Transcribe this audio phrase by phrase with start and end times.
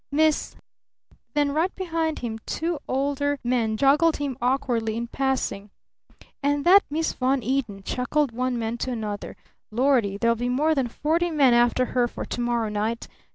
[0.11, 0.55] "Miss"
[1.35, 5.69] Then right behind him two older men joggled him awkwardly in passing."
[6.41, 9.37] and that Miss Von Eaton," chuckled one man to another.
[9.69, 10.17] "Lordy!
[10.17, 13.07] There'll be more than forty men after her for to morrow night!